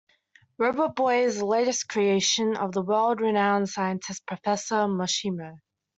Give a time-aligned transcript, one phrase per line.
[0.59, 5.57] Robotboy is the latest creation of the world-renowned scientist Professor Moshimo.